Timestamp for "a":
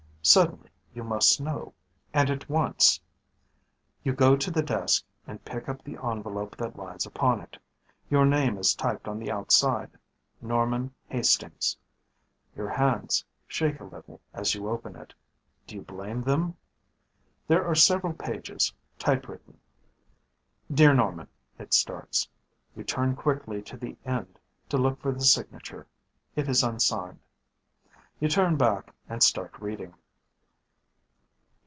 13.79-13.83